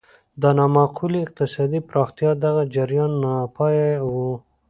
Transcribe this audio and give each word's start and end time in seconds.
د 0.41 0.43
نامعقولې 0.57 1.19
اقتصادي 1.23 1.79
پراختیا 1.89 2.31
دغه 2.45 2.63
جریان 2.75 3.11
ناپایه 3.23 3.87
و. 4.11 4.15